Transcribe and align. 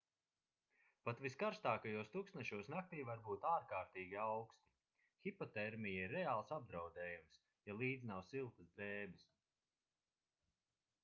pat 1.07 1.19
viskarstākajos 1.25 2.07
tuksnešos 2.15 2.71
naktī 2.75 3.03
var 3.09 3.21
būt 3.27 3.45
ārkārtīgi 3.49 4.17
auksti 4.23 4.73
hipotermija 5.27 6.07
ir 6.09 6.15
reāls 6.19 6.55
apdraudējums 6.59 7.39
ja 7.69 7.79
līdzi 7.83 8.11
nav 8.15 8.27
siltas 8.33 8.75
drēbes 8.81 9.29